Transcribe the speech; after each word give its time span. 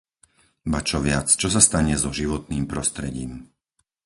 Ba 0.71 0.79
čo 0.89 0.97
viac, 1.07 1.27
čo 1.41 1.45
sa 1.55 1.61
stane 1.67 1.93
so 2.03 2.09
životným 2.19 2.63
prostredím? 2.71 3.31